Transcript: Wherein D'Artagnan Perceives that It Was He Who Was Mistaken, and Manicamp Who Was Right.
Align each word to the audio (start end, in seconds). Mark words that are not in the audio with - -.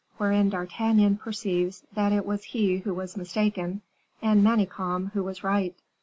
Wherein 0.17 0.49
D'Artagnan 0.49 1.17
Perceives 1.17 1.83
that 1.93 2.11
It 2.11 2.25
Was 2.25 2.43
He 2.45 2.79
Who 2.79 2.91
Was 2.95 3.15
Mistaken, 3.15 3.83
and 4.19 4.43
Manicamp 4.43 5.11
Who 5.11 5.21
Was 5.23 5.43
Right. 5.43 5.75